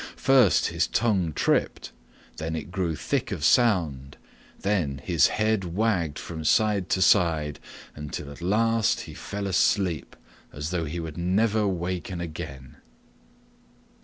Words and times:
First 0.15 0.69
his 0.69 0.87
tongue 0.87 1.31
tripped, 1.31 1.91
then 2.37 2.55
it 2.55 2.71
grew 2.71 2.95
thick 2.95 3.31
of 3.31 3.43
sound; 3.43 4.17
then 4.61 4.97
his 4.97 5.27
head 5.27 5.63
wagged 5.63 6.17
from 6.17 6.43
side 6.43 6.89
to 6.89 7.03
side, 7.03 7.59
until 7.95 8.31
at 8.31 8.41
last 8.41 9.01
he 9.01 9.13
fell 9.13 9.45
asleep 9.45 10.15
as 10.51 10.71
though 10.71 10.85
he 10.85 10.97
never 10.99 11.67
would 11.67 11.75
waken 11.75 12.19
again. 12.19 12.77